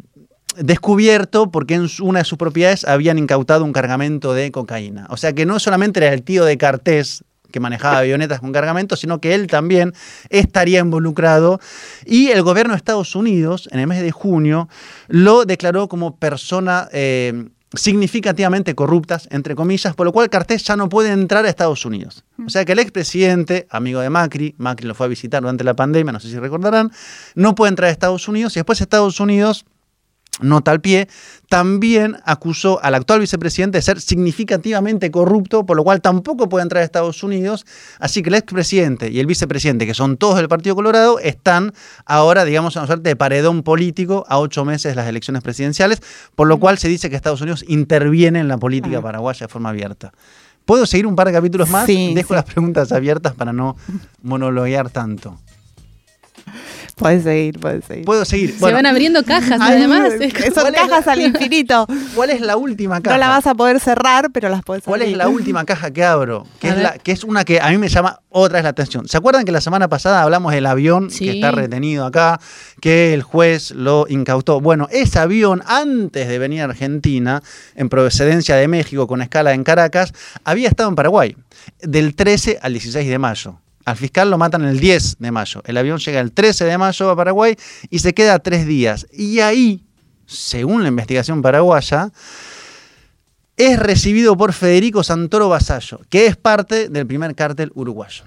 descubierto 0.57 1.51
porque 1.51 1.75
en 1.75 1.87
una 2.01 2.19
de 2.19 2.25
sus 2.25 2.37
propiedades 2.37 2.85
habían 2.85 3.17
incautado 3.17 3.63
un 3.63 3.73
cargamento 3.73 4.33
de 4.33 4.51
cocaína. 4.51 5.07
O 5.09 5.17
sea 5.17 5.33
que 5.33 5.45
no 5.45 5.59
solamente 5.59 5.99
era 5.99 6.13
el 6.13 6.23
tío 6.23 6.45
de 6.45 6.57
Cartés 6.57 7.23
que 7.51 7.59
manejaba 7.59 7.99
avionetas 7.99 8.39
con 8.39 8.51
cargamento, 8.51 8.95
sino 8.95 9.21
que 9.21 9.33
él 9.33 9.47
también 9.47 9.93
estaría 10.29 10.79
involucrado. 10.79 11.59
Y 12.05 12.29
el 12.29 12.41
gobierno 12.41 12.73
de 12.73 12.77
Estados 12.77 13.15
Unidos, 13.15 13.69
en 13.71 13.79
el 13.79 13.87
mes 13.87 14.01
de 14.01 14.11
junio, 14.11 14.67
lo 15.07 15.45
declaró 15.45 15.87
como 15.87 16.17
persona 16.17 16.89
eh, 16.91 17.45
significativamente 17.73 18.75
corruptas, 18.75 19.27
entre 19.31 19.55
comillas, 19.55 19.95
por 19.95 20.05
lo 20.05 20.13
cual 20.13 20.29
Cartés 20.29 20.63
ya 20.63 20.75
no 20.75 20.87
puede 20.89 21.11
entrar 21.11 21.45
a 21.45 21.49
Estados 21.49 21.85
Unidos. 21.85 22.23
O 22.45 22.49
sea 22.49 22.63
que 22.65 22.71
el 22.71 22.79
expresidente, 22.79 23.67
amigo 23.69 23.99
de 23.99 24.09
Macri, 24.09 24.55
Macri 24.57 24.87
lo 24.87 24.95
fue 24.95 25.07
a 25.07 25.09
visitar 25.09 25.41
durante 25.41 25.63
la 25.63 25.75
pandemia, 25.75 26.13
no 26.13 26.19
sé 26.19 26.29
si 26.29 26.39
recordarán, 26.39 26.91
no 27.35 27.55
puede 27.55 27.69
entrar 27.69 27.89
a 27.89 27.91
Estados 27.91 28.27
Unidos 28.27 28.55
y 28.55 28.59
después 28.59 28.79
Estados 28.79 29.19
Unidos 29.19 29.65
nota 30.39 30.71
al 30.71 30.81
pie, 30.81 31.07
también 31.49 32.17
acusó 32.25 32.83
al 32.83 32.95
actual 32.95 33.19
vicepresidente 33.19 33.77
de 33.77 33.81
ser 33.81 34.01
significativamente 34.01 35.11
corrupto, 35.11 35.65
por 35.65 35.77
lo 35.77 35.83
cual 35.83 36.01
tampoco 36.01 36.49
puede 36.49 36.63
entrar 36.63 36.81
a 36.81 36.85
Estados 36.85 37.23
Unidos. 37.23 37.65
Así 37.99 38.21
que 38.21 38.29
el 38.29 38.35
expresidente 38.35 39.09
y 39.09 39.19
el 39.19 39.25
vicepresidente, 39.25 39.85
que 39.85 39.93
son 39.93 40.17
todos 40.17 40.37
del 40.37 40.47
Partido 40.47 40.75
Colorado, 40.75 41.19
están 41.19 41.73
ahora, 42.05 42.45
digamos, 42.45 42.75
en 42.75 42.81
una 42.81 42.87
suerte 42.87 43.09
de 43.09 43.15
paredón 43.15 43.63
político 43.63 44.25
a 44.27 44.39
ocho 44.39 44.65
meses 44.65 44.91
de 44.91 44.95
las 44.95 45.07
elecciones 45.07 45.41
presidenciales, 45.43 46.01
por 46.35 46.47
lo 46.47 46.59
cual 46.59 46.77
se 46.77 46.87
dice 46.87 47.09
que 47.09 47.15
Estados 47.15 47.41
Unidos 47.41 47.63
interviene 47.67 48.39
en 48.39 48.47
la 48.47 48.57
política 48.57 49.01
paraguaya 49.01 49.47
de 49.47 49.51
forma 49.51 49.69
abierta. 49.69 50.11
¿Puedo 50.65 50.85
seguir 50.85 51.07
un 51.07 51.15
par 51.15 51.27
de 51.27 51.33
capítulos 51.33 51.69
más? 51.69 51.85
Sí, 51.85 52.13
Dejo 52.13 52.29
sí. 52.29 52.33
las 52.33 52.43
preguntas 52.43 52.91
abiertas 52.91 53.33
para 53.33 53.53
no 53.53 53.77
monologuear 54.21 54.89
tanto. 54.89 55.39
Puedes 56.97 57.23
seguir, 57.23 57.59
puedes 57.59 57.85
seguir. 57.85 58.05
¿Puedo 58.05 58.25
seguir? 58.25 58.57
Se 58.57 58.73
van 58.73 58.85
abriendo 58.87 59.23
cajas, 59.23 59.59
Ay, 59.61 59.77
además. 59.77 60.13
Son 60.53 60.53
¿Cuál 60.53 60.75
es 60.75 60.81
cajas 60.81 61.05
la- 61.05 61.11
al 61.13 61.21
infinito. 61.21 61.87
¿Cuál 62.15 62.31
es 62.31 62.41
la 62.41 62.57
última 62.57 62.99
caja? 63.01 63.15
No 63.15 63.19
la 63.19 63.29
vas 63.29 63.45
a 63.45 63.53
poder 63.53 63.79
cerrar, 63.79 64.31
pero 64.31 64.49
las 64.49 64.63
puedes 64.63 64.83
¿Cuál 64.83 65.03
es 65.03 65.15
la 65.15 65.27
última 65.29 65.63
caja 65.63 65.91
que 65.91 66.03
abro? 66.03 66.45
Que 66.59 66.67
A 66.67 66.69
es, 66.71 66.75
ver. 66.75 66.83
la, 66.83 66.97
que 66.97 67.11
es 67.11 67.23
una 67.23 67.45
que 67.45 67.61
a 67.61 67.69
mí 67.69 67.77
me 67.77 67.87
llama 67.87 68.19
otra 68.29 68.55
vez 68.57 68.63
la 68.63 68.69
atención. 68.69 69.07
¿Se 69.07 69.15
acuerdan 69.17 69.45
que 69.45 69.51
la 69.51 69.61
semana 69.61 69.87
pasada 69.87 70.23
hablamos 70.23 70.51
del 70.53 70.65
avión 70.65 71.11
Sí. 71.11 71.25
que 71.25 71.31
está 71.33 71.51
retenido 71.51 72.05
acá, 72.05 72.39
que 72.81 73.13
el 73.13 73.21
juez 73.21 73.71
lo 73.71 74.07
incautó? 74.09 74.59
Bueno, 74.59 74.87
ese 74.91 75.19
avión, 75.19 75.61
antes 75.67 76.27
de 76.27 76.39
venir 76.39 76.61
a 76.61 76.65
Argentina, 76.65 77.41
en 77.75 77.89
procedencia 77.89 78.55
de 78.55 78.67
México 78.67 79.05
con 79.07 79.21
escala 79.21 79.53
en 79.53 79.63
Caracas, 79.63 80.13
había 80.43 80.67
estado 80.67 80.89
en 80.89 80.95
Paraguay, 80.95 81.35
del 81.81 82.15
13 82.15 82.57
al 82.61 82.73
16 82.73 83.07
de 83.07 83.17
mayo. 83.19 83.59
Al 83.87 83.95
fiscal 83.95 84.29
lo 84.29 84.37
matan 84.37 84.65
el 84.65 84.81
10 84.81 85.15
de 85.19 85.31
mayo. 85.31 85.61
El 85.65 85.77
avión 85.77 85.97
llega 85.99 86.19
el 86.19 86.33
13 86.33 86.65
de 86.65 86.77
mayo 86.77 87.09
a 87.09 87.15
Paraguay 87.15 87.55
y 87.89 87.99
se 87.99 88.13
queda 88.13 88.37
tres 88.39 88.67
días. 88.67 89.07
Y 89.13 89.39
ahí, 89.39 89.81
según 90.25 90.81
la 90.83 90.89
investigación 90.89 91.41
paraguaya, 91.41 92.11
es 93.55 93.79
recibido 93.79 94.35
por 94.35 94.51
Federico 94.51 95.03
Santoro 95.03 95.47
Vasallo, 95.47 96.01
que 96.09 96.25
es 96.25 96.35
parte 96.35 96.89
del 96.89 97.07
primer 97.07 97.33
cártel 97.33 97.71
uruguayo. 97.75 98.25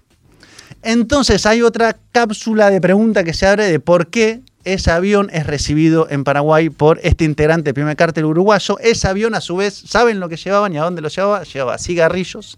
Entonces 0.81 1.45
hay 1.45 1.61
otra 1.61 1.95
cápsula 2.11 2.71
de 2.71 2.81
pregunta 2.81 3.23
que 3.23 3.35
se 3.35 3.47
abre 3.47 3.67
de 3.67 3.81
por 3.81 4.07
qué 4.07 4.40
ese 4.64 4.90
avión 4.90 5.29
es 5.31 5.47
recibido 5.47 6.09
en 6.09 6.25
Paraguay 6.25 6.71
por 6.71 7.00
este 7.02 7.26
integrante 7.26 7.64
del 7.64 7.75
primer 7.75 7.97
cártel 7.97 8.25
uruguayo. 8.25 8.79
Ese 8.79 9.09
avión, 9.09 9.35
a 9.35 9.43
su 9.43 9.57
vez, 9.57 9.75
¿saben 9.75 10.21
lo 10.21 10.31
que 10.31 10.38
llevaban 10.38 10.73
y 10.73 10.79
a 10.79 10.85
dónde 10.85 11.02
lo 11.02 11.09
llevaba? 11.09 11.43
Llevaba 11.43 11.76
cigarrillos 11.76 12.57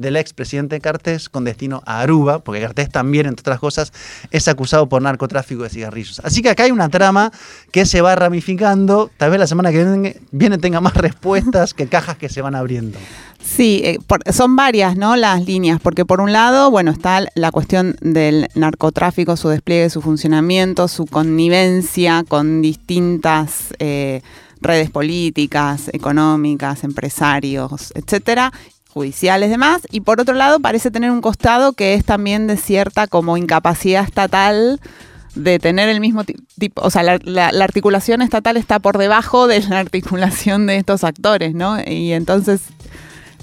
del 0.00 0.16
expresidente 0.16 0.80
Cartés 0.80 1.28
con 1.28 1.44
destino 1.44 1.82
a 1.84 2.00
Aruba, 2.00 2.38
porque 2.38 2.60
Cartés 2.60 2.90
también, 2.90 3.26
entre 3.26 3.42
otras 3.42 3.60
cosas, 3.60 3.92
es 4.30 4.48
acusado 4.48 4.88
por 4.88 5.02
narcotráfico 5.02 5.62
de 5.62 5.68
cigarrillos. 5.68 6.20
Así 6.24 6.42
que 6.42 6.50
acá 6.50 6.64
hay 6.64 6.70
una 6.70 6.88
trama 6.88 7.30
que 7.70 7.84
se 7.84 8.00
va 8.00 8.16
ramificando. 8.16 9.10
Tal 9.18 9.30
vez 9.30 9.38
la 9.38 9.46
semana 9.46 9.70
que 9.70 10.20
viene, 10.30 10.58
tenga 10.58 10.80
más 10.80 10.94
respuestas 10.94 11.74
que 11.74 11.86
cajas 11.86 12.16
que 12.16 12.28
se 12.28 12.40
van 12.40 12.54
abriendo. 12.54 12.98
Sí, 13.42 13.82
eh, 13.84 13.98
son 14.32 14.56
varias, 14.56 14.96
¿no? 14.96 15.16
Las 15.16 15.44
líneas, 15.46 15.80
porque 15.82 16.04
por 16.04 16.20
un 16.20 16.32
lado, 16.32 16.70
bueno, 16.70 16.90
está 16.90 17.24
la 17.34 17.50
cuestión 17.50 17.96
del 18.00 18.48
narcotráfico, 18.54 19.36
su 19.36 19.48
despliegue, 19.48 19.90
su 19.90 20.02
funcionamiento, 20.02 20.88
su 20.88 21.06
connivencia 21.06 22.24
con 22.26 22.62
distintas 22.62 23.74
eh, 23.78 24.22
redes 24.60 24.90
políticas, 24.90 25.88
económicas, 25.92 26.84
empresarios, 26.84 27.92
etcétera, 27.94 28.52
judiciales, 28.92 29.50
demás. 29.50 29.82
Y 29.90 30.00
por 30.00 30.20
otro 30.20 30.34
lado, 30.34 30.60
parece 30.60 30.90
tener 30.90 31.10
un 31.10 31.20
costado 31.20 31.72
que 31.72 31.94
es 31.94 32.04
también 32.04 32.46
de 32.46 32.56
cierta 32.56 33.06
como 33.06 33.36
incapacidad 33.36 34.04
estatal 34.04 34.80
de 35.34 35.58
tener 35.58 35.88
el 35.88 36.00
mismo 36.00 36.24
tipo, 36.58 36.82
o 36.82 36.90
sea, 36.90 37.02
la, 37.02 37.18
la, 37.52 37.64
articulación 37.64 38.20
estatal 38.20 38.56
está 38.56 38.80
por 38.80 38.98
debajo 38.98 39.46
de 39.46 39.60
la 39.62 39.78
articulación 39.78 40.66
de 40.66 40.76
estos 40.76 41.04
actores, 41.04 41.54
¿no? 41.54 41.78
Y 41.86 42.12
entonces 42.12 42.62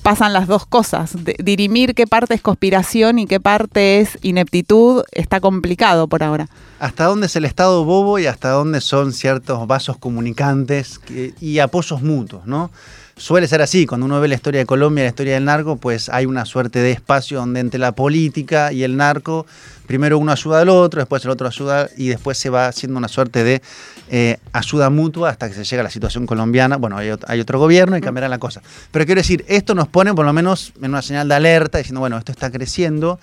pasan 0.07 0.31
las 0.31 0.47
dos 0.47 0.65
cosas. 0.65 1.17
dirimir 1.39 1.93
qué 1.93 2.07
parte 2.07 2.33
es 2.33 2.41
conspiración 2.41 3.19
y 3.19 3.25
qué 3.25 3.41
parte 3.41 3.99
es 3.99 4.17
ineptitud 4.21 5.03
está 5.11 5.41
complicado 5.41 6.07
por 6.07 6.23
ahora. 6.23 6.47
¿Hasta 6.79 7.03
dónde 7.03 7.25
es 7.25 7.35
el 7.35 7.43
Estado 7.43 7.83
bobo 7.83 8.17
y 8.17 8.25
hasta 8.25 8.51
dónde 8.51 8.79
son 8.79 9.11
ciertos 9.11 9.67
vasos 9.67 9.97
comunicantes 9.97 11.01
y 11.41 11.59
apoyos 11.59 12.01
mutuos, 12.01 12.45
¿no? 12.45 12.71
Suele 13.17 13.47
ser 13.47 13.63
así, 13.63 13.87
cuando 13.87 14.05
uno 14.05 14.21
ve 14.21 14.27
la 14.27 14.35
historia 14.35 14.59
de 14.59 14.67
Colombia 14.67 15.03
la 15.03 15.09
historia 15.09 15.33
del 15.33 15.45
narco, 15.45 15.77
pues 15.77 16.07
hay 16.07 16.27
una 16.27 16.45
suerte 16.45 16.79
de 16.79 16.91
espacio 16.91 17.39
donde 17.39 17.59
entre 17.59 17.79
la 17.79 17.93
política 17.93 18.71
y 18.71 18.83
el 18.83 18.95
narco 18.95 19.47
primero 19.87 20.19
uno 20.19 20.31
ayuda 20.31 20.61
al 20.61 20.69
otro, 20.69 20.99
después 20.99 21.25
el 21.25 21.31
otro 21.31 21.47
ayuda 21.47 21.89
y 21.97 22.09
después 22.09 22.37
se 22.37 22.51
va 22.51 22.67
haciendo 22.67 22.99
una 22.99 23.07
suerte 23.07 23.43
de 23.43 23.61
eh, 24.09 24.37
ayuda 24.53 24.91
mutua 24.91 25.29
hasta 25.29 25.47
que 25.47 25.55
se 25.55 25.63
llega 25.63 25.79
a 25.79 25.83
la 25.85 25.89
situación 25.89 26.27
colombiana. 26.27 26.77
Bueno, 26.77 26.97
hay, 26.97 27.39
otro 27.39 27.57
gobierno 27.57 27.97
y 27.97 28.01
cambiará 28.01 28.29
la 28.29 28.37
cosa. 28.37 28.61
Pero 28.91 29.05
quiero 29.05 29.19
decir, 29.19 29.43
esto 29.47 29.73
nos 29.73 29.87
pone 29.87 30.13
por 30.13 30.25
lo 30.25 30.33
menos 30.33 30.73
en 30.79 30.91
una 30.91 31.01
señal 31.01 31.27
de 31.27 31.35
alerta 31.35 31.79
diciendo, 31.79 32.01
bueno, 32.01 32.19
esto 32.19 32.31
está 32.31 32.51
creciendo. 32.51 33.19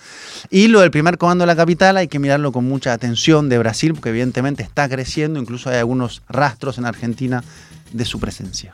Y 0.49 0.67
lo 0.67 0.81
del 0.81 0.91
primer 0.91 1.17
comando 1.17 1.43
de 1.43 1.47
la 1.47 1.55
capital 1.55 1.95
hay 1.95 2.09
que 2.09 2.19
mirarlo 2.19 2.51
con 2.51 2.65
mucha 2.65 2.91
atención 2.91 3.47
de 3.47 3.59
Brasil, 3.59 3.93
porque 3.93 4.09
evidentemente 4.09 4.61
está 4.61 4.89
creciendo, 4.89 5.39
incluso 5.39 5.69
hay 5.69 5.77
algunos 5.77 6.21
rastros 6.27 6.77
en 6.79 6.85
Argentina 6.85 7.43
de 7.93 8.05
su 8.05 8.19
presencia. 8.19 8.73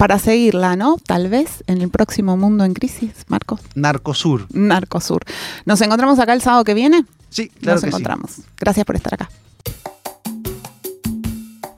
Para 0.00 0.18
seguirla, 0.18 0.76
¿no? 0.76 0.96
Tal 0.96 1.28
vez 1.28 1.62
en 1.66 1.82
el 1.82 1.90
próximo 1.90 2.34
Mundo 2.38 2.64
en 2.64 2.72
Crisis, 2.72 3.12
Marcos. 3.28 3.60
Narcosur. 3.74 4.46
Narcosur. 4.48 5.20
¿Nos 5.66 5.78
encontramos 5.82 6.18
acá 6.18 6.32
el 6.32 6.40
sábado 6.40 6.64
que 6.64 6.72
viene? 6.72 7.04
Sí, 7.28 7.50
claro 7.50 7.82
Nos 7.82 7.84
encontramos. 7.84 8.36
Gracias 8.58 8.86
por 8.86 8.96
estar 8.96 9.12
acá. 9.12 9.28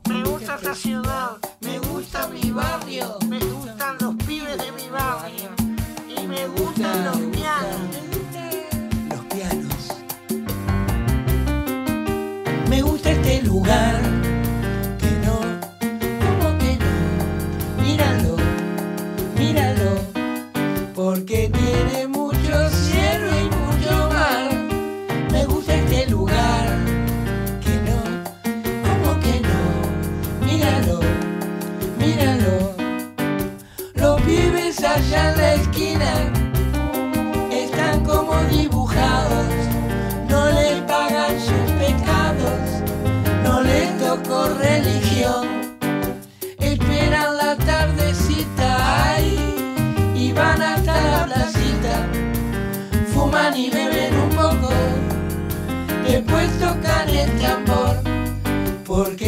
Me 0.09 0.23
gusta 0.23 0.55
esta 0.55 0.73
ciudad, 0.73 1.31
me 1.62 1.81
gusta 1.81 2.29
mi 2.29 2.52
barrio, 2.52 3.19
me 3.29 3.41
gustan 3.41 3.97
los 4.00 4.14
pibes 4.25 4.57
de 4.57 4.71
mi 4.71 4.88
barrio 4.88 5.50
y 6.09 6.25
me 6.25 6.47
gustan 6.47 7.05
los 7.05 7.17
pianos. 7.17 7.81
Los 9.11 9.25
pianos. 9.35 9.88
Me 12.71 12.83
gusta 12.83 13.11
este 13.11 13.43
lugar. 13.43 14.12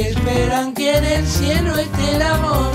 Esperan 0.08 0.74
que 0.74 0.96
en 0.96 1.04
el 1.04 1.26
cielo 1.26 1.76
esté 1.76 2.16
el 2.16 2.22
amor. 2.22 2.72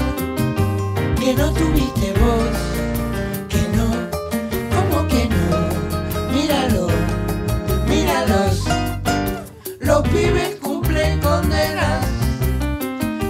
Que 1.19 1.33
no 1.33 1.51
tuviste 1.53 2.13
vos, 2.13 2.55
que 3.49 3.61
no, 3.75 3.87
¿cómo 4.75 5.07
que 5.07 5.27
no? 5.27 6.31
Míralo, 6.33 6.87
míralos, 7.87 8.65
los 9.79 10.01
pibes 10.07 10.55
cumplen 10.61 11.19
condenas, 11.19 12.05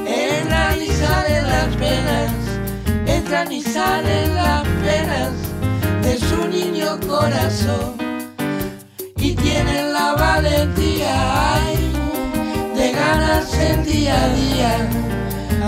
entran 0.05 0.81
y 0.81 0.87
salen 0.87 1.47
las 1.47 1.75
penas, 1.75 2.31
entran 3.05 3.51
y 3.51 3.61
salen 3.61 4.35
las 4.35 4.67
penas 4.85 5.31
de 6.03 6.17
su 6.17 6.47
niño 6.47 6.99
corazón. 7.05 7.97
Y 9.17 9.35
tienen 9.35 9.91
la 9.91 10.13
valentía 10.13 11.58
ganarse 13.39 13.71
el 13.71 13.85
día 13.85 14.23
a 14.23 14.29
día 14.29 14.89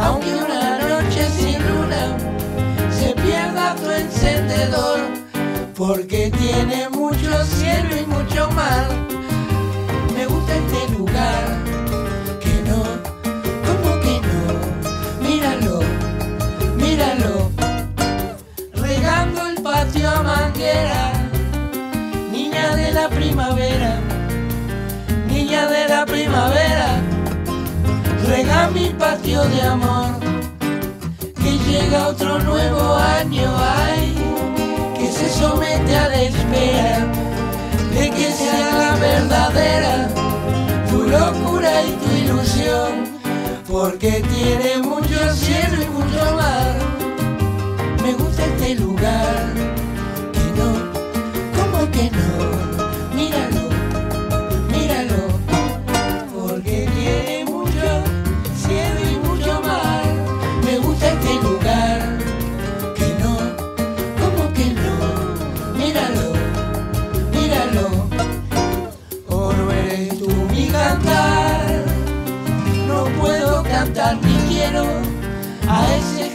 aunque 0.03 0.35
una 0.35 0.77
noche 0.79 1.27
sin 1.29 1.59
luna 1.67 2.17
se 2.89 3.13
pierda 3.13 3.75
tu 3.75 3.89
encendedor, 3.89 4.99
porque 5.75 6.31
tiene 6.31 6.89
mucho 6.89 7.45
cielo 7.45 7.89
y 8.01 8.05
mucho 8.05 8.49
mar. 8.51 8.87
Me 10.15 10.25
gusta 10.25 10.55
este 10.55 10.93
lugar, 10.97 11.43
que 12.41 12.53
no, 12.69 12.83
¿cómo 13.67 13.99
que 14.03 14.15
no? 14.27 15.27
Míralo, 15.27 15.79
míralo, 16.75 17.51
regando 18.73 19.47
el 19.47 19.61
patio 19.61 20.09
a 20.09 20.23
manguera, 20.23 21.13
niña 22.31 22.75
de 22.75 22.91
la 22.91 23.09
primavera, 23.09 23.99
niña 25.27 25.67
de 25.67 25.87
la 25.87 26.05
primavera 26.05 26.90
mi 28.69 28.89
patio 28.89 29.43
de 29.45 29.61
amor, 29.63 30.11
que 31.35 31.51
llega 31.67 32.07
otro 32.07 32.39
nuevo 32.39 32.95
año, 32.95 33.51
ay, 33.57 34.13
que 34.97 35.11
se 35.11 35.29
somete 35.29 35.95
a 35.95 36.09
la 36.09 36.21
espera 36.21 37.07
de 37.93 38.09
que 38.11 38.31
sea 38.31 38.75
la 38.77 38.95
verdadera 38.95 40.09
tu 40.89 41.03
locura 41.03 41.71
y 41.83 41.91
tu 41.93 42.11
ilusión, 42.23 43.19
porque 43.67 44.23
tiene 44.33 44.80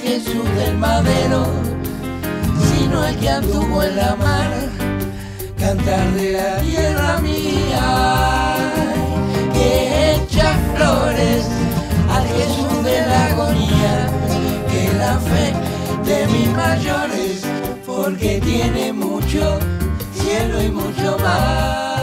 Jesús 0.06 0.48
del 0.54 0.78
madero, 0.78 1.46
sino 2.70 3.04
el 3.04 3.16
que 3.16 3.28
anduvo 3.28 3.82
en 3.82 3.96
la 3.96 4.14
mar, 4.14 4.50
cantar 5.58 6.12
de 6.12 6.32
la 6.32 6.58
tierra 6.58 7.18
mía, 7.18 8.54
que 9.52 10.14
echa 10.14 10.56
flores 10.76 11.46
al 12.08 12.24
Jesús 12.28 12.84
de 12.84 13.00
la 13.04 13.26
agonía, 13.26 14.08
que 14.70 14.92
la 14.96 15.18
fe 15.18 15.52
de 16.08 16.26
mis 16.28 16.48
mayores, 16.52 17.42
porque 17.84 18.40
tiene 18.44 18.92
mucho 18.92 19.58
cielo 20.14 20.62
y 20.62 20.70
mucho 20.70 21.18
mar. 21.18 21.95